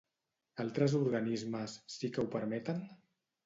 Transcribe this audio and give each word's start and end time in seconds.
Altres 0.63 0.95
organismes 1.01 1.77
sí 1.99 2.13
que 2.17 2.27
ho 2.27 2.29
permeten? 2.41 2.85